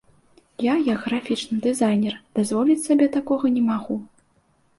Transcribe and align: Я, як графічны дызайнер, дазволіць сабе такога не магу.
Я, 0.65 0.75
як 0.87 1.03
графічны 1.07 1.57
дызайнер, 1.65 2.15
дазволіць 2.41 2.79
сабе 2.87 3.11
такога 3.19 3.45
не 3.61 3.65
магу. 3.69 3.95